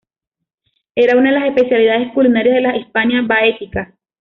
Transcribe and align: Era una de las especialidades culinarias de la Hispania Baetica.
Era 0.95 1.15
una 1.15 1.31
de 1.31 1.39
las 1.39 1.49
especialidades 1.49 2.11
culinarias 2.15 2.55
de 2.55 2.61
la 2.61 2.75
Hispania 2.75 3.21
Baetica. 3.21 3.93